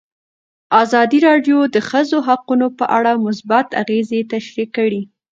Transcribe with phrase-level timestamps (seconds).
[0.83, 5.01] ازادي راډیو د د ښځو حقونه په اړه مثبت اغېزې تشریح کړي.